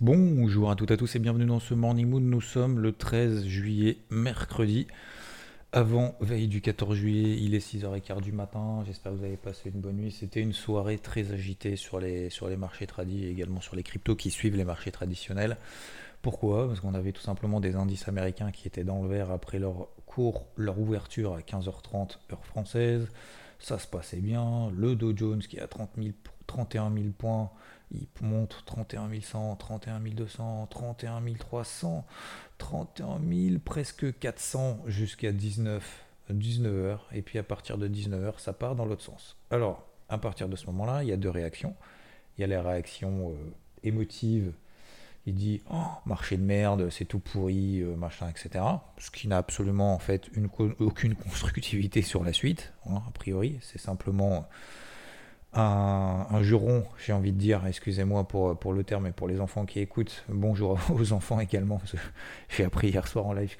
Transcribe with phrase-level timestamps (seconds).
[0.00, 2.24] Bonjour à toutes et à tous et bienvenue dans ce Morning Mood.
[2.24, 4.88] Nous sommes le 13 juillet, mercredi.
[5.70, 8.82] Avant veille du 14 juillet, il est 6h15 du matin.
[8.88, 10.10] J'espère que vous avez passé une bonne nuit.
[10.10, 13.84] C'était une soirée très agitée sur les, sur les marchés tradis et également sur les
[13.84, 15.58] cryptos qui suivent les marchés traditionnels.
[16.22, 16.66] Pourquoi?
[16.66, 19.86] Parce qu'on avait tout simplement des indices américains qui étaient dans le vert après leur
[20.06, 23.06] cours, leur ouverture à 15h30 heure française.
[23.58, 24.70] Ça se passait bien.
[24.76, 26.10] Le Dow Jones qui à 30 000,
[26.46, 27.50] 31 000 points
[27.90, 32.06] il monte 31 100, 31 200, 31 300,
[32.58, 36.98] 31 000, presque 400 jusqu'à 19, 19h.
[37.12, 39.36] Et puis à partir de 19h, ça part dans l'autre sens.
[39.50, 41.74] Alors, à partir de ce moment-là, il y a deux réactions.
[42.36, 43.34] Il y a les réactions euh,
[43.82, 44.52] émotives.
[45.26, 48.64] Il dit oh, marché de merde, c'est tout pourri, euh, machin, etc.
[48.98, 53.58] Ce qui n'a absolument en fait une, aucune constructivité sur la suite, hein, a priori.
[53.60, 54.48] C'est simplement
[55.52, 59.66] un, juron, j'ai envie de dire, excusez-moi pour, pour le terme et pour les enfants
[59.66, 61.80] qui écoutent, bonjour aux enfants également,
[62.48, 63.56] j'ai appris hier soir en live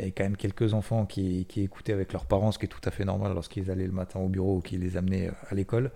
[0.00, 2.64] qu'il y avait quand même quelques enfants qui, qui, écoutaient avec leurs parents, ce qui
[2.64, 5.28] est tout à fait normal lorsqu'ils allaient le matin au bureau ou qu'ils les amenaient
[5.28, 5.90] euh, à l'école,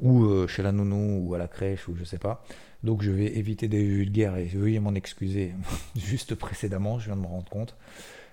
[0.00, 2.44] ou euh, chez la nounou, ou à la crèche, ou je sais pas.
[2.82, 5.54] Donc je vais éviter des vulgaires et veuillez m'en excuser
[5.96, 7.76] juste précédemment, je viens de me rendre compte.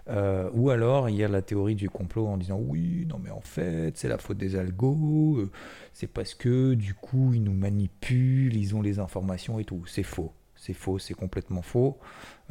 [0.08, 3.30] Euh, ou alors il y a la théorie du complot en disant oui, non mais
[3.30, 5.48] en fait c'est la faute des algos,
[5.94, 9.84] c'est parce que du coup ils nous manipulent, ils ont les informations et tout.
[9.86, 11.98] C'est faux, c'est faux, c'est complètement faux.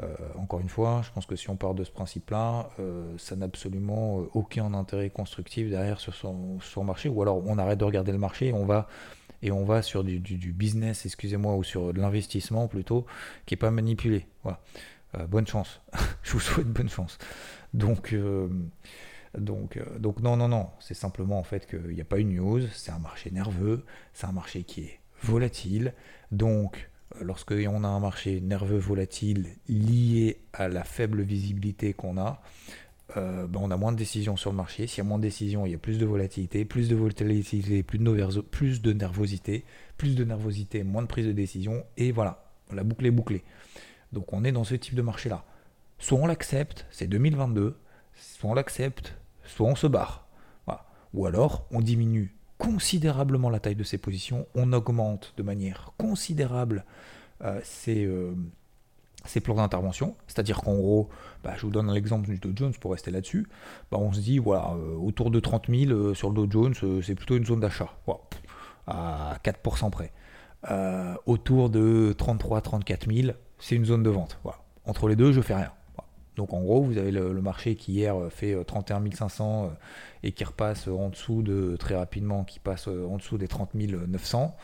[0.03, 0.07] Euh,
[0.37, 2.71] encore une fois, je pense que si on part de ce principe-là,
[3.19, 7.85] ça n'a absolument aucun intérêt constructif derrière sur son, marché, ou alors on arrête de
[7.85, 8.89] regarder le marché et on va
[9.41, 13.07] et on va sur du, du business, excusez-moi, ou sur de l'investissement plutôt,
[13.47, 14.27] qui n'est pas manipulé.
[14.43, 14.59] Voilà.
[15.17, 15.81] Euh, bonne chance.
[16.23, 17.19] je vous souhaite bonne chance.
[17.73, 18.49] Donc, euh,
[19.37, 20.71] donc, euh, donc non, non, non.
[20.81, 22.67] C'est simplement en fait qu'il n'y a pas une news.
[22.73, 23.85] C'est un marché nerveux.
[24.13, 25.95] C'est un marché qui est volatile.
[26.31, 32.41] Donc, lorsque on a un marché nerveux volatile lié à la faible visibilité qu'on a,
[33.17, 34.87] ben, on a moins de décisions sur le marché.
[34.87, 37.83] S'il y a moins de décisions, il y a plus de volatilité, plus de volatilité,
[37.83, 39.65] plus de, plus de nervosité,
[39.97, 43.45] plus de nervosité, moins de prise de décision, et voilà, la boucle est bouclée.
[44.13, 45.45] Donc on est dans ce type de marché-là.
[45.99, 47.77] Soit on l'accepte, c'est 2022,
[48.15, 50.29] soit on l'accepte, soit on se barre.
[51.15, 56.85] Ou alors on diminue considérablement la taille de ses positions, on augmente de manière considérable
[57.43, 58.35] euh, euh,
[59.25, 60.17] ses, plans d'intervention.
[60.27, 61.09] C'est-à-dire qu'en gros,
[61.45, 63.47] bah, je vous donne l'exemple du Dow Jones pour rester là-dessus.
[63.91, 67.15] Bah, on se dit, voilà, euh, autour de 30 000 sur le Dow Jones, c'est
[67.15, 67.91] plutôt une zone d'achat,
[68.87, 70.13] à 4% près.
[71.27, 74.39] autour de 33-34 000, c'est une zone de vente.
[74.85, 75.71] Entre les deux, je fais rien.
[76.39, 79.69] Donc en gros, vous avez le, marché qui hier euh, fait 31 euh, 500 euh,
[80.23, 84.57] et qui repasse en dessous de très rapidement, qui passe en dessous des 30 900.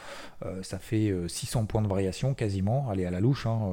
[0.62, 2.88] ça fait 600 points de variation quasiment.
[2.90, 3.72] Allez à la louche, hein,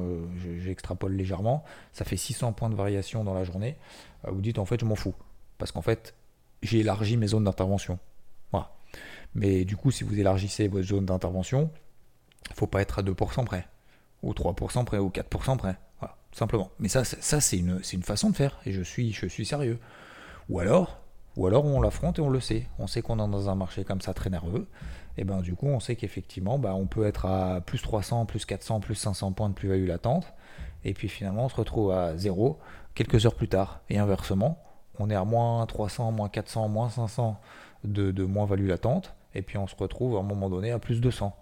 [0.60, 1.64] j'extrapole légèrement.
[1.92, 3.76] Ça fait 600 points de variation dans la journée.
[4.26, 5.14] vous dites en fait, je m'en fous
[5.58, 6.14] parce qu'en fait,
[6.62, 7.98] j'ai élargi mes zones d'intervention.
[8.50, 8.72] Voilà.
[9.34, 11.70] Mais du coup, si vous élargissez votre zone d'intervention,
[12.50, 13.66] il faut pas être à 2% près
[14.22, 15.76] ou 3% près, ou 4% près.
[16.32, 16.70] Simplement.
[16.78, 19.78] Mais ça, ça c'est une, une, façon de faire, et je suis, je suis sérieux.
[20.48, 20.98] Ou alors,
[21.36, 22.66] ou alors on l'affronte et on le sait.
[22.78, 24.66] On sait qu'on est dans un marché comme ça très nerveux.
[25.18, 28.46] Et ben du coup, on sait qu'effectivement, bah, on peut être à plus 300, plus
[28.46, 30.32] 400, plus 500 points de plus-value latente.
[30.84, 32.58] Et puis finalement, on se retrouve à zéro
[32.94, 33.80] quelques heures plus tard.
[33.90, 34.58] Et inversement,
[34.98, 37.38] on est à moins 300, moins 400, moins 500
[37.84, 39.14] de, de moins-value latente.
[39.34, 41.36] Et puis on se retrouve à un moment donné à plus 200.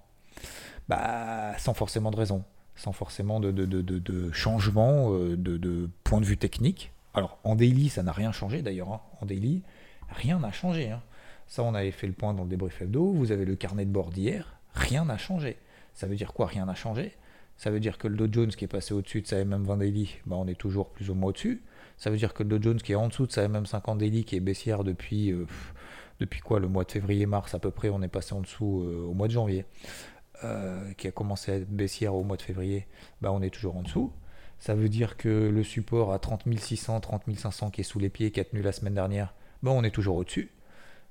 [0.89, 2.45] Bah, sans forcément de raison
[2.81, 6.93] sans forcément de, changement euh, de, point de vue technique.
[7.13, 8.91] Alors en daily, ça n'a rien changé d'ailleurs.
[8.91, 9.01] Hein.
[9.21, 9.63] En daily,
[10.09, 10.91] rien n'a changé.
[10.91, 11.03] Hein.
[11.47, 13.13] Ça, on avait fait le point dans le débrief hebdo.
[13.13, 14.57] Vous avez le carnet de bord d'hier.
[14.73, 15.59] Rien n'a changé.
[15.93, 17.13] Ça veut dire quoi Rien n'a changé?
[17.59, 20.15] Ça veut dire que le Dow Jones qui est passé au-dessus de sa MM20 daily,
[20.25, 21.63] bah, on est toujours plus ou moins au-dessus.
[21.99, 24.25] Ça veut dire que le Dow Jones qui est en dessous de sa MM50 daily,
[24.25, 25.45] qui est baissière depuis, euh,
[26.19, 26.61] depuis quoi?
[26.61, 29.29] Le mois de février-mars à peu près, on est passé en dessous euh, au mois
[29.29, 29.67] de janvier.
[30.43, 32.87] Euh, qui a commencé à être baissière au mois de février,
[33.21, 34.11] bah on est toujours en dessous.
[34.59, 38.09] Ça veut dire que le support à 30 600, 30 500 qui est sous les
[38.09, 40.51] pieds, qui a tenu la semaine dernière, bah on est toujours au-dessus.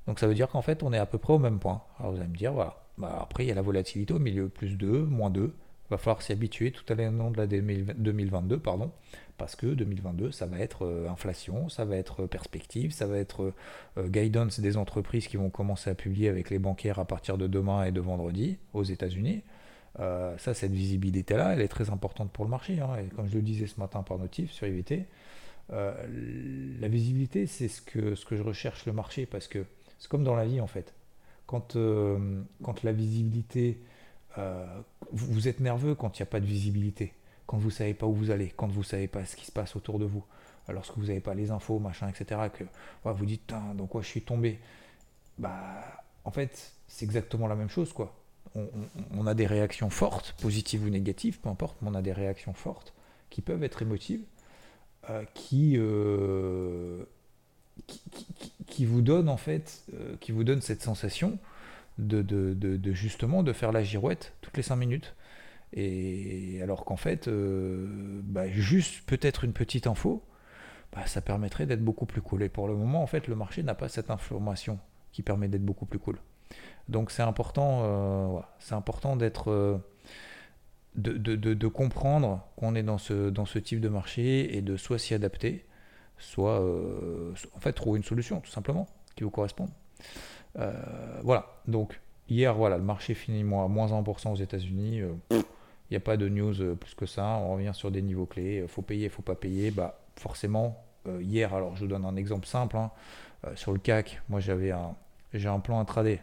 [0.08, 1.84] Donc ça veut dire qu'en fait, on est à peu près au même point.
[2.00, 4.50] Alors vous allez me dire, voilà, Bah, après, il y a la volatilité au milieu,
[4.50, 5.54] plus 2, moins 2.
[5.90, 8.92] Va falloir s'y habituer tout à l'heure de la 2022, pardon,
[9.40, 13.54] parce que 2022, ça va être euh, inflation, ça va être perspective, ça va être
[13.98, 17.48] euh, guidance des entreprises qui vont commencer à publier avec les bancaires à partir de
[17.48, 19.42] demain et de vendredi aux États-Unis.
[20.00, 22.80] Euh, ça, cette visibilité-là, elle est très importante pour le marché.
[22.80, 22.98] Hein.
[23.04, 25.08] Et comme je le disais ce matin par notif sur IVT,
[25.72, 29.66] la visibilité, c'est ce que, ce que je recherche le marché parce que
[30.00, 30.96] c'est comme dans la vie en fait.
[31.46, 31.78] Quand,
[32.64, 33.80] quand la visibilité
[34.38, 34.66] euh,
[35.12, 37.14] vous êtes nerveux quand il n'y a pas de visibilité,
[37.46, 39.46] quand vous ne savez pas où vous allez, quand vous ne savez pas ce qui
[39.46, 40.24] se passe autour de vous,
[40.70, 42.64] lorsque vous n'avez pas les infos, machin, etc., que
[43.04, 44.60] vous dites, dans quoi je suis tombé
[45.40, 48.16] Bah, en fait, c'est exactement la même chose, quoi.
[49.16, 52.54] On, a des réactions fortes, positives ou négatives, peu importe, mais on a des réactions
[52.54, 52.94] fortes
[53.30, 54.24] qui peuvent être émotives,
[55.10, 55.24] euh,
[55.54, 57.04] euh,
[57.86, 58.02] qui,
[58.66, 59.84] qui, vous donnent en fait,
[60.20, 61.38] qui vous donnent cette sensation
[62.00, 65.16] de, justement de faire la girouette toutes les 5 minutes.
[65.74, 70.24] Et alors qu'en fait, euh, bah, juste peut-être une petite info,
[70.94, 72.44] bah, ça permettrait d'être beaucoup plus cool.
[72.44, 74.80] Et pour le moment, en fait, le marché n'a pas cette information
[75.12, 76.18] qui permet d'être beaucoup plus cool.
[76.88, 79.78] Donc c'est important, euh, c'est important d'être, euh,
[80.96, 85.14] de, comprendre qu'on est dans ce, dans ce type de marché et de soit s'y
[85.14, 85.68] adapter,
[86.18, 89.70] soit en fait trouver une solution tout simplement qui vous corresponde.
[90.60, 90.74] Euh,
[91.24, 95.02] voilà, donc hier, voilà, le marché finit à moins 1% aux États-Unis.
[95.02, 97.26] Euh, il n'y a pas de news euh, plus que ça.
[97.42, 98.66] On revient sur des niveaux clés.
[98.68, 99.72] Faut payer, faut pas payer.
[99.72, 100.84] Bah, forcément,
[101.22, 102.78] hier, alors je vous donne un exemple simple.
[102.78, 102.92] Hein.
[103.56, 104.96] sur le CAC, moi j'avais un,
[105.34, 106.22] j'ai un plan intraday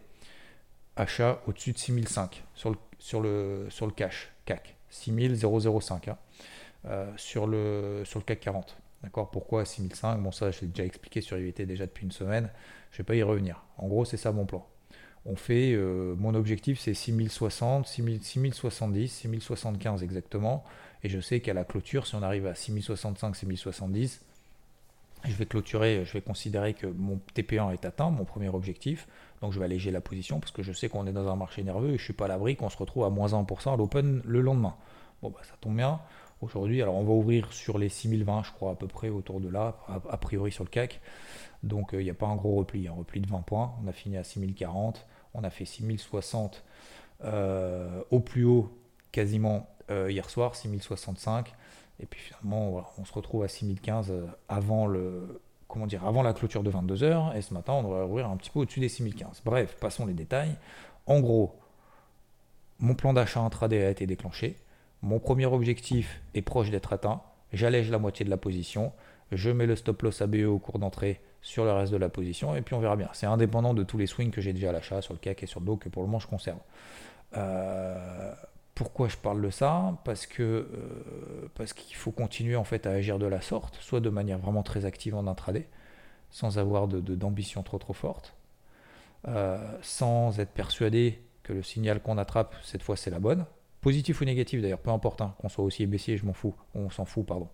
[0.96, 6.16] achat au-dessus de 6005 sur le, sur le, sur le cash CAC 6005 hein.
[7.16, 8.76] sur, le, sur le CAC 40.
[9.06, 12.50] D'accord Pourquoi 6005 Bon, ça, je l'ai déjà expliqué sur IVT déjà depuis une semaine.
[12.90, 13.62] Je ne vais pas y revenir.
[13.78, 14.66] En gros, c'est ça mon plan.
[15.26, 20.64] On fait, euh, mon objectif, c'est 6060, 6070, 6075 exactement.
[21.04, 24.22] Et je sais qu'à la clôture, si on arrive à 6065, 6070,
[25.24, 29.06] je vais clôturer, je vais considérer que mon TP1 est atteint, mon premier objectif.
[29.40, 31.62] Donc je vais alléger la position parce que je sais qu'on est dans un marché
[31.62, 33.76] nerveux et je ne suis pas à l'abri qu'on se retrouve à moins 1% à
[33.76, 34.74] l'open le lendemain.
[35.22, 36.00] Bon, bah, ça tombe bien.
[36.46, 39.48] Aujourd'hui, alors on va ouvrir sur les 6020, je crois, à peu près autour de
[39.48, 41.00] là, a, priori sur le CAC.
[41.64, 43.74] Donc il euh, n'y a pas un gros repli, un repli de 20 points.
[43.82, 45.04] On a fini à 6040,
[45.34, 46.62] on a fait 6060
[47.24, 48.78] euh, au plus haut
[49.10, 51.52] quasiment euh, hier soir, 6065.
[51.98, 54.12] Et puis finalement, on se retrouve à 6015
[54.48, 57.36] avant le, comment dire, avant la clôture de 22h.
[57.36, 59.42] Et ce matin, on devrait ouvrir un petit peu au-dessus des 6015.
[59.44, 60.54] Bref, passons les détails.
[61.06, 61.58] En gros,
[62.78, 64.56] mon plan d'achat intraday a été déclenché.
[65.06, 67.22] Mon premier objectif est proche d'être atteint.
[67.52, 68.92] J'allège la moitié de la position.
[69.30, 72.56] Je mets le stop loss ABE au cours d'entrée sur le reste de la position
[72.56, 73.08] et puis on verra bien.
[73.12, 75.46] C'est indépendant de tous les swings que j'ai déjà à l'achat sur le CAC et
[75.46, 76.58] sur le dos que pour le moment je conserve.
[77.36, 78.34] Euh,
[78.74, 79.96] pourquoi je parle de ça?
[80.04, 84.00] Parce que euh, parce qu'il faut continuer en fait à agir de la sorte, soit
[84.00, 85.68] de manière vraiment très active en intraday,
[86.30, 88.34] sans avoir d'ambition trop trop forte,
[89.28, 93.46] euh, sans être persuadé que le signal qu'on attrape cette fois c'est la bonne,
[93.86, 96.90] Positif ou négatif d'ailleurs, peu importe, hein, qu'on soit aussi baissier, je m'en fous, on
[96.90, 97.48] s'en fout, pardon.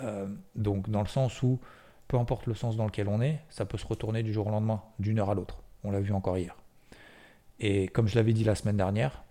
[0.00, 0.26] Euh,
[0.56, 1.60] donc dans le sens où,
[2.08, 4.50] peu importe le sens dans lequel on est, ça peut se retourner du jour au
[4.50, 5.62] lendemain, d'une heure à l'autre.
[5.84, 6.56] On l'a vu encore hier.
[7.60, 9.22] Et comme je l'avais dit la semaine dernière,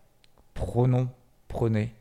[0.54, 1.10] prenons,
[1.50, 1.94] prenez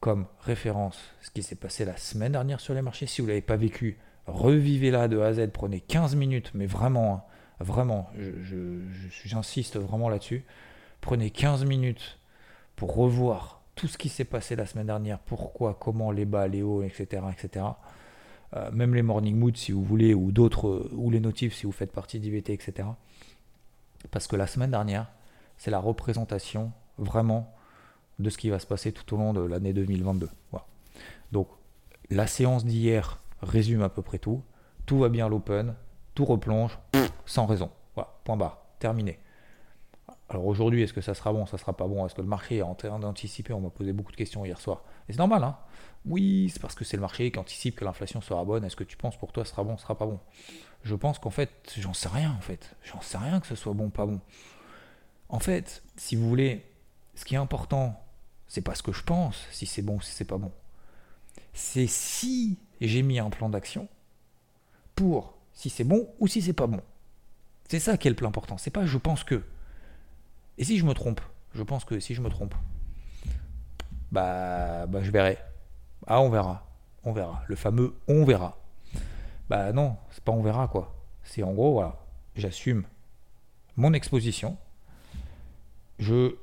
[0.00, 3.04] comme référence ce qui s'est passé la semaine dernière sur les marchés.
[3.04, 6.64] Si vous ne l'avez pas vécu, revivez-la de A à Z, prenez 15 minutes, mais
[6.64, 7.22] vraiment, hein,
[7.62, 8.08] vraiment,
[9.26, 10.46] j'insiste vraiment là-dessus.
[11.02, 12.19] Prenez 15 minutes
[12.80, 16.62] pour revoir tout ce qui s'est passé la semaine dernière, pourquoi, comment, les bas, les
[16.62, 17.24] hauts, etc.
[17.30, 17.66] etc.
[18.56, 21.72] Euh, même les morning moods si vous voulez, ou d'autres, ou les notifs si vous
[21.72, 22.88] faites partie d'IVT, etc.
[24.10, 25.12] Parce que la semaine dernière,
[25.58, 27.54] c'est la représentation vraiment
[28.18, 30.30] de ce qui va se passer tout au long de l'année 2022.
[31.32, 31.48] Donc
[32.08, 34.42] la séance d'hier résume à peu près tout.
[34.86, 35.74] Tout va bien l'open,
[36.14, 36.78] tout replonge,
[37.26, 37.70] sans raison.
[38.24, 39.18] Point barre, terminé.
[40.30, 42.06] Alors aujourd'hui, est-ce que ça sera bon, ça sera pas bon?
[42.06, 43.52] Est-ce que le marché est en train d'anticiper?
[43.52, 44.84] On m'a posé beaucoup de questions hier soir.
[45.08, 45.58] Et c'est normal, hein
[46.06, 48.64] Oui, c'est parce que c'est le marché qui anticipe que l'inflation sera bonne.
[48.64, 50.20] Est-ce que tu penses pour toi sera bon, sera pas bon?
[50.84, 52.76] Je pense qu'en fait, j'en sais rien en fait.
[52.84, 54.20] J'en sais rien que ce soit bon, pas bon.
[55.28, 56.64] En fait, si vous voulez,
[57.16, 58.00] ce qui est important,
[58.46, 60.52] c'est pas ce que je pense, si c'est bon ou si c'est pas bon.
[61.54, 63.88] C'est si j'ai mis un plan d'action
[64.94, 66.80] pour si c'est bon ou si c'est pas bon.
[67.68, 68.58] C'est ça qui est le plus important.
[68.58, 69.42] C'est pas je pense que.
[70.60, 71.22] Et si je me trompe?
[71.54, 72.54] Je pense que si je me trompe,
[74.12, 75.38] bah, bah je verrai.
[76.06, 76.68] Ah, on verra.
[77.02, 77.42] On verra.
[77.48, 78.58] Le fameux on verra.
[79.48, 80.94] Bah non, c'est pas on verra quoi.
[81.24, 81.96] C'est en gros, voilà,
[82.36, 82.84] j'assume
[83.76, 84.58] mon exposition.
[85.98, 86.36] je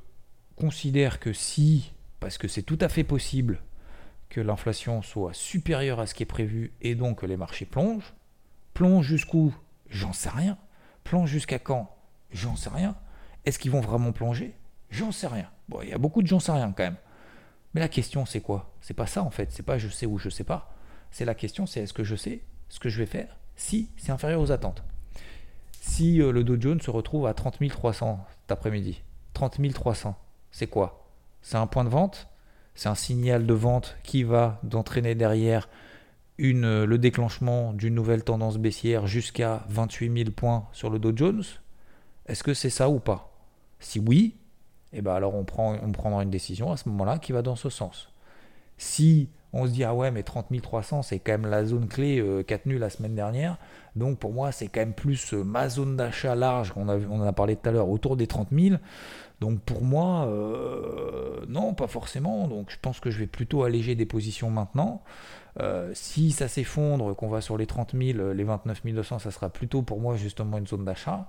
[0.55, 3.59] considère que si, parce que c'est tout à fait possible
[4.29, 8.15] que l'inflation soit supérieure à ce qui est prévu et donc que les marchés plongent,
[8.74, 9.55] plongent jusqu'où?
[9.91, 10.57] J'en sais rien.
[11.03, 11.95] Plongent jusqu'à quand?
[12.31, 12.95] J'en sais rien.
[13.47, 14.53] Est-ce qu'ils vont vraiment plonger?
[14.89, 15.49] J'en sais rien.
[15.69, 16.97] Bon, il y a beaucoup de j'en sais rien quand même.
[17.73, 18.73] Mais la question c'est quoi?
[18.81, 20.75] C'est pas ça en fait, c'est pas je sais ou je sais pas.
[21.11, 24.11] C'est la question c'est est-ce que je sais ce que je vais faire si c'est
[24.11, 24.83] inférieur aux attentes?
[25.79, 29.01] Si euh, le Dow Jones se retrouve à 30 300 cet après-midi,
[29.33, 30.17] 30 300,
[30.51, 31.07] c'est quoi?
[31.41, 32.27] C'est un point de vente?
[32.75, 35.69] C'est un signal de vente qui va d'entraîner derrière
[36.37, 41.15] une, euh, le déclenchement d'une nouvelle tendance baissière jusqu'à 28 000 points sur le Dow
[41.15, 41.43] Jones?
[42.25, 43.37] Est-ce que c'est ça ou pas?
[43.79, 44.36] Si oui,
[44.93, 47.55] eh ben alors on, prend, on prendra une décision à ce moment-là qui va dans
[47.55, 48.10] ce sens.
[48.77, 52.19] Si on se dit ah ouais mais 30 300 c'est quand même la zone clé
[52.19, 53.57] euh, qu'a tenue la semaine dernière,
[53.96, 57.27] donc pour moi c'est quand même plus euh, ma zone d'achat large, on, on en
[57.27, 58.75] a parlé tout à l'heure, autour des 30 000.
[59.39, 62.48] Donc pour moi, euh, non, pas forcément.
[62.48, 65.03] Donc je pense que je vais plutôt alléger des positions maintenant.
[65.93, 69.84] si ça s'effondre, qu'on va sur les 30 000, les 29 200, ça sera plutôt
[69.84, 71.27] pour moi justement une zone d'achat.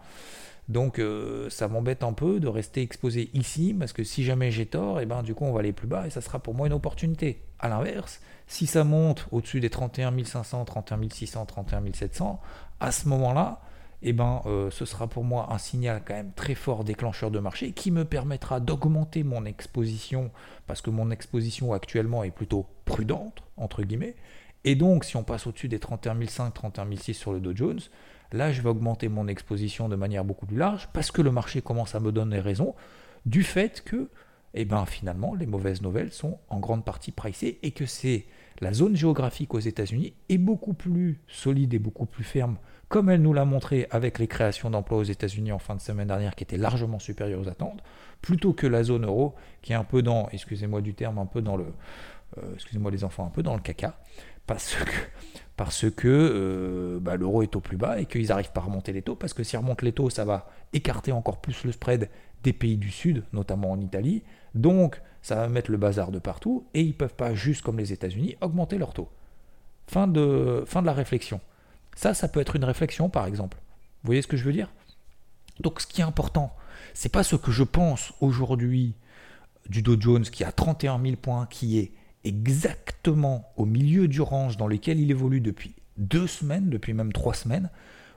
[0.69, 4.67] Donc euh, ça m'embête un peu de rester exposé ici, parce que si jamais j'ai
[4.67, 6.55] tort, et eh ben du coup on va aller plus bas et ça sera pour
[6.55, 7.43] moi une opportunité.
[7.59, 12.41] A l'inverse, si ça monte au-dessus des 31 500, 31 600, 31 700,
[12.81, 13.63] à ce moment-là,
[14.03, 17.41] eh ben, euh, ce sera pour moi un signal quand même très fort déclencheur de
[17.41, 20.31] marché qui me permettra d'augmenter mon exposition,
[20.67, 24.15] parce que mon exposition actuellement est plutôt prudente, entre guillemets.
[24.65, 27.81] Et donc, si on passe au-dessus des 31 500, 31 600 sur le Dow Jones,
[28.33, 31.63] Là, je vais augmenter mon exposition de manière beaucoup plus large parce que le marché
[31.63, 32.75] commence à me donner raison
[33.25, 34.11] du fait que,
[34.55, 38.27] eh ben, finalement, les mauvaises nouvelles sont en grande partie pricées et que c'est
[38.61, 43.23] la zone géographique aux États-Unis est beaucoup plus solide et beaucoup plus ferme, comme elle
[43.23, 46.45] nous l'a montré avec les créations d'emplois aux États-Unis en fin de semaine dernière, qui
[46.45, 47.83] étaient largement supérieures aux attentes,
[48.21, 51.41] plutôt que la zone euro, qui est un peu dans, excusez-moi du terme, un peu
[51.41, 51.67] dans le,
[52.39, 54.01] euh, excusez-moi les enfants, un peu dans le caca,
[54.49, 54.91] parce que,
[55.57, 58.93] parce que euh, bah, l'euro est au plus bas et qu'ils n'arrivent pas à remonter
[58.93, 62.11] les taux, parce que s'ils remontent les taux, ça va écarter encore plus le spread
[62.43, 64.25] des pays du Sud, notamment en Italie.
[64.55, 67.79] Donc, ça va mettre le bazar de partout, et ils ne peuvent pas, juste comme
[67.79, 69.11] les États-Unis, augmenter leurs taux.
[69.87, 71.41] Fin de, fin de la réflexion.
[71.95, 73.59] Ça, ça peut être une réflexion, par exemple.
[74.03, 74.73] Vous voyez ce que je veux dire?
[75.61, 76.55] Donc, ce qui est important,
[76.95, 78.95] c'est pas ce que je pense aujourd'hui
[79.69, 81.93] du Dow Jones qui a 31 000 points, qui est
[82.25, 87.35] exactement au milieu du range dans lequel il évolue depuis deux semaines, depuis même trois
[87.35, 87.71] semaines.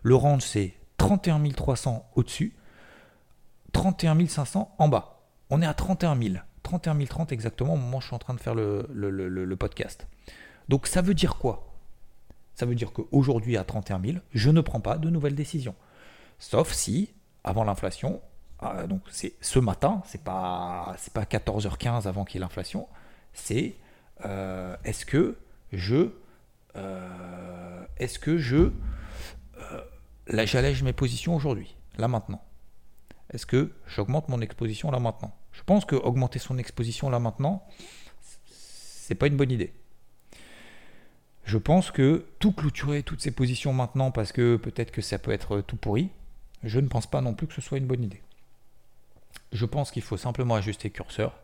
[0.04, 2.54] Le range, c'est 31 300 au-dessus,
[3.74, 5.22] 31 500 en bas.
[5.50, 6.36] On est à 31 000.
[6.64, 10.08] 31 030 exactement au moment où je suis en train de faire le, podcast.
[10.70, 11.68] Donc ça veut dire quoi?
[12.56, 15.76] Ça veut dire qu'aujourd'hui à 31 000, je ne prends pas de nouvelles décisions.
[16.38, 18.22] Sauf si, avant l'inflation,
[18.60, 22.88] ah, donc c'est ce matin, c'est pas, pas 14h15 avant qu'il y ait l'inflation,
[23.34, 23.76] c'est
[24.26, 25.38] euh, est-ce que
[25.72, 26.10] je
[26.76, 28.72] euh, est-ce que je euh,
[30.28, 32.44] là j'allège mes positions aujourd'hui, là maintenant?
[33.32, 35.36] Est-ce que j'augmente mon exposition là maintenant?
[35.52, 37.66] Je pense que augmenter son exposition là maintenant,
[38.46, 39.74] c'est pas une bonne idée.
[41.44, 45.32] Je pense que tout clôturer toutes ces positions maintenant parce que peut-être que ça peut
[45.32, 46.10] être tout pourri,
[46.64, 48.22] je ne pense pas non plus que ce soit une bonne idée.
[49.52, 51.41] Je pense qu'il faut simplement ajuster curseur,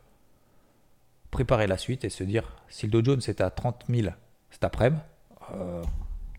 [1.31, 4.09] préparer la suite et se dire si le Dow Jones est à 30 000
[4.49, 5.01] cet après-midi,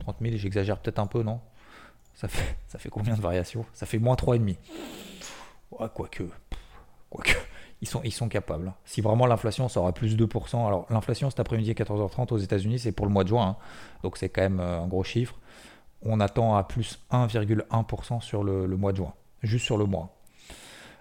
[0.00, 1.40] 30 000, j'exagère peut-être un peu, non?
[2.14, 3.64] Ça fait, ça fait combien de variations?
[3.72, 4.56] Ça fait moins 3,5.
[5.70, 6.24] Ouais, quoique,
[7.10, 7.32] quoique,
[7.80, 8.68] ils sont, ils sont capables.
[8.68, 8.74] Hein.
[8.84, 12.80] Si vraiment l'inflation sera plus de 2%, alors l'inflation cet après-midi à 14h30 aux États-Unis,
[12.80, 13.56] c'est pour le mois de juin, hein.
[14.02, 15.38] donc c'est quand même euh, un gros chiffre.
[16.02, 20.17] On attend à plus 1,1% sur le mois de juin, juste sur le mois.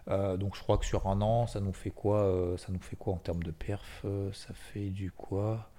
[0.09, 2.79] Euh, donc je crois que sur un an, ça nous fait quoi euh, Ça nous
[2.79, 5.69] fait quoi en termes de perf euh, Ça fait du quoi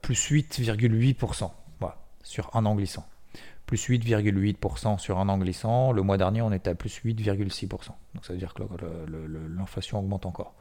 [0.00, 1.50] Plus 8,8%.
[1.80, 3.06] Voilà, sur un an glissant.
[3.66, 5.92] Plus 8,8% sur un an glissant.
[5.92, 7.68] Le mois dernier, on était à plus 8,6%.
[7.68, 8.62] Donc ça veut dire que
[9.54, 10.54] l'inflation augmente encore.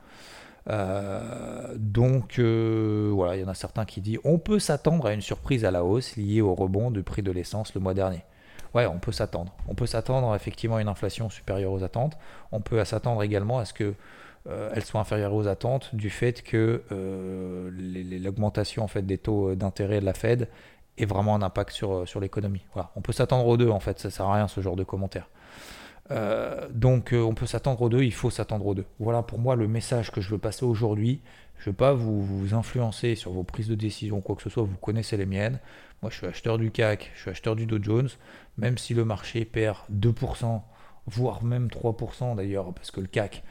[1.77, 5.63] donc voilà, il y en a certains qui disent on peut s'attendre à une surprise
[5.63, 8.25] à la hausse liée au rebond du prix de l'essence le mois dernier
[8.73, 9.53] ouais, on peut s'attendre.
[9.67, 12.17] On peut s'attendre effectivement à une inflation supérieure aux attentes.
[12.51, 13.93] On peut s'attendre également à ce que
[14.49, 17.69] euh, elle soit inférieure aux attentes du fait que euh,
[18.21, 20.47] l'augmentation des taux d'intérêt de la Fed
[20.97, 22.65] ait vraiment un impact sur, sur l'économie.
[22.95, 25.29] On peut s'attendre aux deux en fait, ça sert à rien ce genre de commentaire.
[26.11, 28.85] Euh, donc on peut s'attendre aux deux, il faut s'attendre aux deux.
[28.99, 31.21] Voilà pour moi le message que je veux passer aujourd'hui.
[31.57, 34.49] Je ne veux pas vous, vous, influencer sur vos prises de décision, quoi que ce
[34.49, 35.59] soit, vous connaissez les miennes.
[36.01, 38.09] Moi je suis acheteur du CAC, je suis acheteur du Dow Jones
[38.57, 40.61] même si le marché perd 2%
[41.07, 43.43] voire même 3% d'ailleurs, parce que le CAC,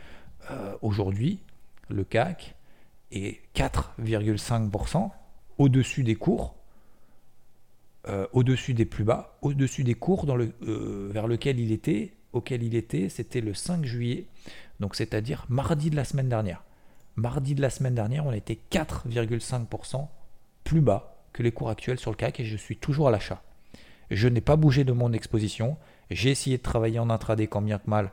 [0.51, 1.41] euh, aujourd'hui,
[1.89, 2.55] le CAC
[3.11, 5.11] est 4,5%
[5.59, 6.55] au-dessus des cours,
[8.09, 12.75] euh, au-dessus des plus bas, au-dessus des cours euh, vers lequel il était, auquel il
[12.75, 14.27] était, c'était le 5 juillet,
[14.79, 16.63] donc c'est-à-dire mardi de la semaine dernière.
[17.17, 20.07] Mardi de la semaine dernière, on était 4,5%
[20.65, 23.43] plus bas que les cours actuels sur le CAC et je suis toujours à l'achat.
[24.11, 25.77] Je n'ai pas bougé de mon exposition.
[26.11, 28.11] J'ai essayé de travailler en intraday quand bien que mal,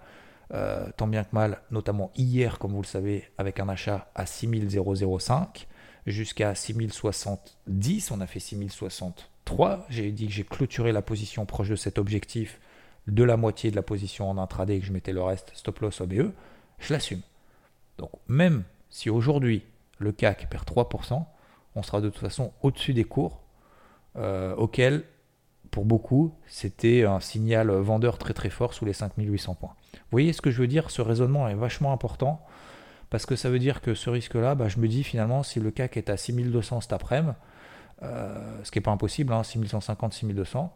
[0.53, 4.25] euh, tant bien que mal, notamment hier, comme vous le savez, avec un achat à
[4.25, 5.67] 6005
[6.05, 8.11] jusqu'à 6070.
[8.11, 9.85] On a fait 6063.
[9.89, 12.59] J'ai dit que j'ai clôturé la position proche de cet objectif
[13.07, 15.79] de la moitié de la position en intraday et que je mettais le reste stop
[15.79, 16.31] loss OBE.
[16.79, 17.21] Je l'assume.
[17.97, 19.63] Donc même si aujourd'hui
[19.99, 21.25] le CAC perd 3%,
[21.75, 23.41] on sera de toute façon au-dessus des cours
[24.15, 25.03] euh, auxquels
[25.71, 29.75] pour beaucoup, c'était un signal vendeur très très fort sous les 5800 points.
[29.93, 32.45] Vous voyez ce que je veux dire Ce raisonnement est vachement important
[33.09, 35.71] parce que ça veut dire que ce risque-là, bah, je me dis finalement, si le
[35.71, 37.33] CAC est à 6200 cet après-midi,
[38.03, 40.75] euh, ce qui n'est pas impossible, hein, 6150, 6200,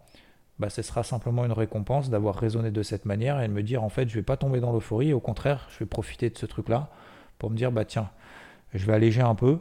[0.59, 3.83] bah, ce sera simplement une récompense d'avoir raisonné de cette manière et de me dire
[3.83, 6.37] en fait, je ne vais pas tomber dans l'euphorie, au contraire, je vais profiter de
[6.37, 6.89] ce truc-là
[7.37, 8.09] pour me dire, bah tiens,
[8.73, 9.59] je vais alléger un peu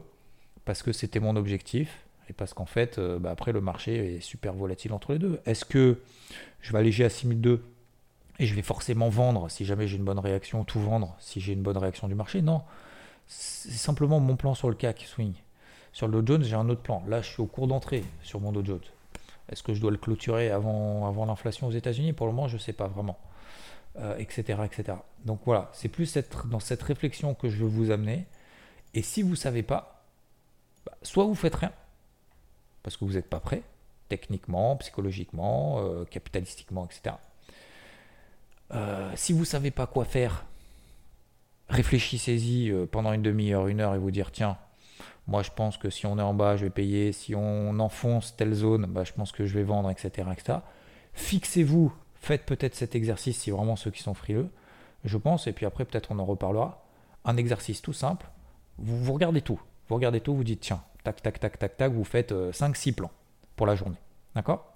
[0.67, 4.21] parce que c'était mon objectif et parce qu'en fait, euh, bah, après, le marché est
[4.21, 5.41] super volatile entre les deux.
[5.47, 6.01] Est-ce que
[6.61, 7.65] je vais alléger à 6002
[8.39, 11.55] et je vais forcément vendre si jamais j'ai une bonne réaction, tout vendre si j'ai
[11.55, 12.43] une bonne réaction du marché?
[12.43, 12.63] Non.
[13.29, 15.33] C'est simplement mon plan sur le CAC swing.
[15.93, 17.03] Sur le Dow Jones, j'ai un autre plan.
[17.09, 18.81] Là, je suis au cours d'entrée sur mon Dow Jones.
[19.49, 22.13] Est-ce que je dois le clôturer avant, l'inflation aux États-Unis?
[22.13, 23.19] Pour le moment, je ne sais pas vraiment.
[24.19, 24.99] etc., euh, etc.
[25.25, 28.27] Donc voilà, c'est plus dans cette réflexion que je veux vous amener.
[28.95, 29.96] Et si vous ne savez pas,
[30.87, 31.73] bah, soit vous faites rien,
[32.83, 33.62] parce que vous n'êtes pas prêt,
[34.09, 37.16] techniquement, psychologiquement, euh, capitalistiquement, etc.
[38.73, 40.45] Euh, si vous ne savez pas quoi faire,
[41.69, 44.57] réfléchissez-y euh, pendant une demi-heure, une heure et vous dire tiens,
[45.26, 48.37] moi je pense que si on est en bas, je vais payer, si on enfonce
[48.37, 50.28] telle zone, bah, je pense que je vais vendre, etc.
[51.15, 54.50] Fixez-vous, faites peut-être cet exercice si vraiment ceux qui sont frileux,
[55.04, 56.84] je pense, et puis après peut-être on en reparlera.
[57.25, 58.28] Un exercice tout simple,
[58.78, 62.05] vous regardez tout, vous regardez tout, vous dites tiens, tac, tac, tac, tac, tac, vous
[62.05, 63.11] faites 5-6 euh, plans
[63.57, 63.97] pour la journée.
[64.35, 64.73] D'accord?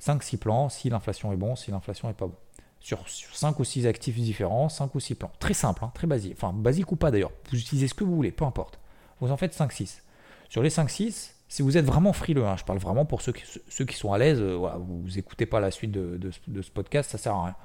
[0.00, 2.36] 5-6 plans si l'inflation est bon, si l'inflation n'est pas bon.
[2.80, 5.32] Sur, 5 ou 6 actifs différents, 5 ou 6 plans.
[5.38, 6.32] Très simple, hein, très basique.
[6.36, 7.32] Enfin, basique ou pas d'ailleurs.
[7.50, 8.78] Vous utilisez ce que vous voulez, peu importe.
[9.20, 10.00] Vous en faites 5-6.
[10.48, 13.96] Sur les 5-6, si vous êtes vraiment frileux, hein, je parle vraiment pour ceux qui,
[13.96, 17.44] sont à l'aise, euh, vous n'écoutez pas la suite de, ce podcast, ça sert à
[17.44, 17.56] rien.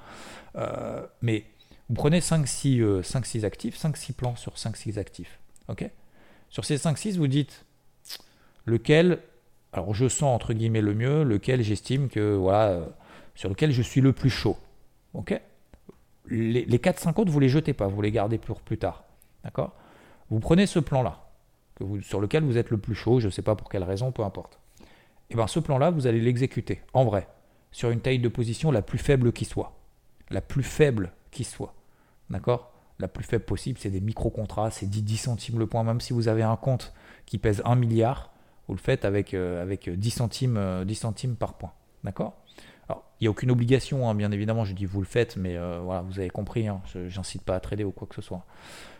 [0.56, 1.44] Euh, mais
[1.88, 5.38] vous prenez 5-6 actifs, 5-6 plans sur 5-6 actifs.
[5.68, 5.88] ok?
[6.56, 7.66] Sur ces 5-6, vous dites,
[8.64, 9.18] lequel,
[9.74, 12.86] alors je sens entre guillemets le mieux, lequel j'estime que, voilà, euh,
[13.34, 14.56] sur lequel je suis le plus chaud.
[15.12, 15.38] Ok?
[16.28, 19.04] Les, les 4-5 autres, vous les jetez pas, vous les gardez pour plus tard.
[19.44, 19.74] D'accord?
[20.30, 21.28] Vous prenez ce plan-là,
[22.00, 24.22] sur lequel vous êtes le plus chaud, je ne sais pas pour quelle raison, peu
[24.22, 24.58] importe.
[25.28, 27.28] Et bien ce plan-là, vous allez l'exécuter, en vrai,
[27.70, 29.76] sur une taille de position la plus faible qui soit.
[30.30, 31.74] La plus faible qui soit.
[32.30, 32.72] D'accord?
[32.98, 36.12] La plus faible possible, c'est des micro-contrats, c'est 10, 10 centimes le point, même si
[36.12, 36.94] vous avez un compte
[37.26, 38.32] qui pèse 1 milliard,
[38.68, 41.72] vous le faites avec, euh, avec 10, centimes, 10 euh, centimes par point.
[42.04, 42.34] D'accord?
[42.88, 45.56] Alors, il n'y a aucune obligation, hein, bien évidemment, je dis vous le faites, mais
[45.56, 48.22] euh, voilà, vous avez compris, hein, je n'incite pas à trader ou quoi que ce
[48.22, 48.44] soit.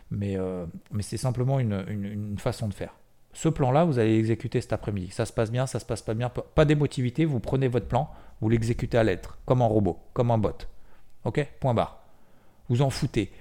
[0.09, 0.37] Mais,
[0.91, 2.95] mais c'est simplement une, une, façon de faire.
[3.33, 5.09] Ce plan-là, vous allez l'exécuter cet après-midi.
[5.11, 8.09] Ça se passe bien, ça se passe pas bien, pas d'émotivité, vous prenez votre plan,
[8.39, 10.55] vous l'exécutez à lettre, comme un robot, comme un bot.
[11.25, 11.45] Ok?
[11.59, 11.99] Point barre.
[12.69, 13.33] Vous en foutez.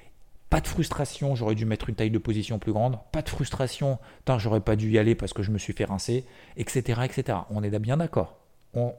[0.50, 2.98] Pas de frustration, j'aurais dû mettre une taille de position plus grande.
[3.10, 3.98] Pas de frustration,
[4.38, 6.24] j'aurais pas dû y aller parce que je me suis fait rincer,
[6.56, 7.00] etc.
[7.04, 7.38] etc.
[7.50, 8.38] On est bien d'accord.
[8.74, 8.92] On,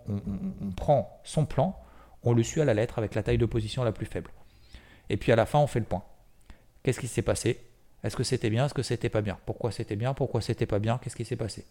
[0.76, 1.80] prend son plan,
[2.24, 4.32] on le suit à la lettre avec la taille de position la plus faible.
[5.10, 6.04] Et puis à la fin, on fait le point.
[6.84, 7.62] Qu'est-ce qui s'est passé?
[8.04, 8.66] Est-ce que c'était bien?
[8.66, 9.38] Est-ce que c'était pas bien?
[9.46, 10.14] Pourquoi c'était bien?
[10.14, 10.98] Pourquoi c'était pas bien?
[10.98, 11.66] Qu'est-ce qui s'est passé?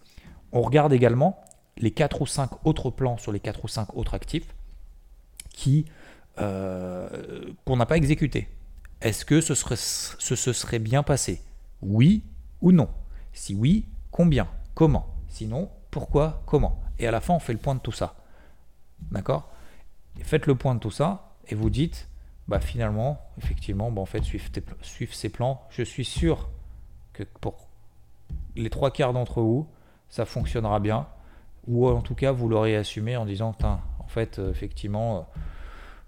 [0.52, 1.44] On regarde également
[1.76, 4.54] les 4 ou 5 autres plans sur les 4 ou 5 autres actifs
[5.50, 5.86] qui
[6.38, 8.48] euh, qu'on n'a pas exécutés.
[9.00, 11.42] Est-ce que ce, serait, bien passé?
[11.82, 12.24] Oui
[12.60, 12.88] ou non?
[13.32, 14.48] Si oui, combien?
[14.74, 15.14] Comment?
[15.28, 16.42] Sinon, pourquoi?
[16.46, 16.80] Comment?
[16.98, 18.16] Et à la fin, on fait le point de tout ça.
[19.10, 19.50] D'accord?
[20.22, 22.08] Faites le point de tout ça et vous dites,
[22.48, 25.62] bah finalement, effectivement, bah en fait, suivre, ces plans.
[25.68, 26.48] Je suis sûr
[27.12, 27.68] que pour
[28.54, 29.68] les trois quarts d'entre vous,
[30.08, 31.06] ça fonctionnera bien.
[31.66, 35.40] Ou en tout cas, vous l'aurez assumé en disant, en fait, euh, effectivement, euh,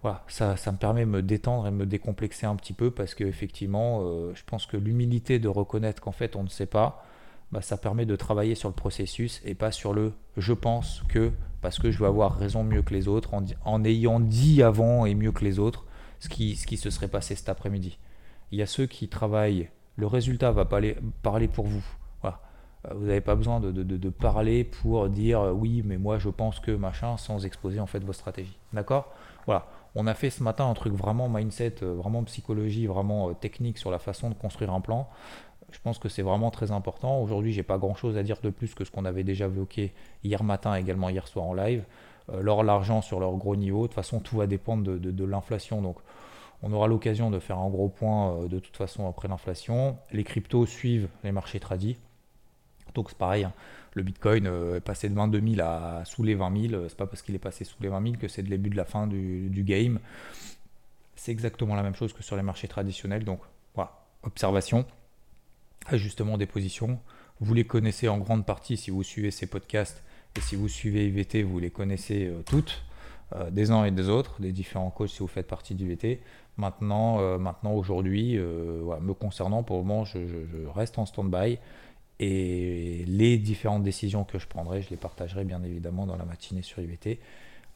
[0.03, 2.91] voilà, ça, ça, me permet de me détendre et de me décomplexer un petit peu
[2.91, 6.67] parce que effectivement, euh, je pense que l'humilité de reconnaître qu'en fait on ne sait
[6.67, 7.05] pas,
[7.51, 11.33] bah, ça permet de travailler sur le processus et pas sur le je pense que
[11.61, 15.07] parce que je veux avoir raison mieux que les autres en, en ayant dit avant
[15.07, 15.85] et mieux que les autres.
[16.21, 17.99] ce qui, ce qui se serait passé cet après-midi.
[18.51, 21.85] Il y a ceux qui travaillent, le résultat va parler pour vous.
[22.87, 26.61] Euh, vous n'avez pas besoin de, parler pour dire euh, oui, mais moi je pense
[26.61, 28.59] que machin, sans exposer en fait vos stratégies.
[28.73, 29.13] D'accord?
[29.47, 29.67] Voilà.
[29.95, 33.91] On a fait ce matin un truc vraiment mindset, euh, vraiment psychologie, vraiment technique sur
[33.91, 35.09] la façon de construire un plan.
[35.71, 37.21] Je pense que c'est vraiment très important.
[37.21, 39.93] Aujourd'hui, j'ai pas grand chose à dire de plus que ce qu'on avait déjà évoqué
[40.25, 41.85] hier matin, également hier soir en live.
[42.41, 43.83] L'or, l'argent sur leur gros niveau.
[43.83, 45.83] De toute façon, tout va dépendre de, l'inflation.
[45.83, 45.99] Donc,
[46.63, 49.99] on aura l'occasion de faire un gros point de toute façon après l'inflation.
[50.11, 51.99] Les cryptos suivent les marchés tradis.
[52.95, 53.53] Donc c'est pareil, hein.
[53.95, 56.83] Le Bitcoin euh, est passé de 22 000 à sous les 20 000.
[56.89, 58.77] C'est pas parce qu'il est passé sous les 20 000 que c'est le début de
[58.77, 59.99] la fin du, game.
[61.17, 63.25] C'est exactement la même chose que sur les marchés traditionnels.
[63.25, 63.41] Donc
[63.75, 64.87] voilà, observation,
[65.87, 67.01] ajustement des positions.
[67.41, 70.03] Vous les connaissez en grande partie si vous suivez ces podcasts
[70.37, 72.83] et si vous suivez IVT, vous les connaissez euh, toutes,
[73.35, 76.21] euh, des uns et des autres, des différents coachs si vous faites partie d'IVT.
[76.57, 80.19] Maintenant, maintenant aujourd'hui, me concernant, pour le moment, je
[80.75, 81.57] reste en stand-by.
[82.21, 86.63] Et les différentes décisions que je prendrai, je les partagerai bien évidemment dans la matinée
[86.63, 87.21] sur IVT.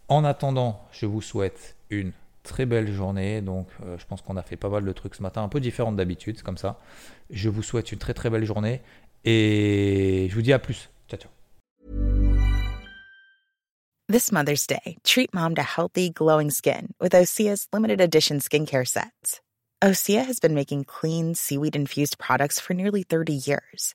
[0.08, 3.40] En attendant, je vous souhaite une très belle journée.
[3.40, 5.60] Donc, euh, je pense qu'on a fait pas mal de trucs ce matin, un peu
[5.60, 6.78] différents d'habitude, comme ça.
[7.30, 8.80] Je vous souhaite une très très belle journée
[9.24, 10.90] et je vous dis à plus.
[11.08, 11.30] Ciao, ciao.
[14.08, 19.40] This Mother's Day, treat mom to healthy, glowing skin with Osea's limited edition skincare sets.
[19.82, 23.94] Osea has been making clean, seaweed infused products for nearly 30 years.